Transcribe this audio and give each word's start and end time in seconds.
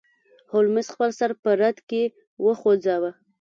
هولمز 0.51 0.87
خپل 0.93 1.09
سر 1.19 1.29
په 1.41 1.49
رد 1.61 1.77
کې 1.89 2.03
وخوزاوه. 2.45 3.11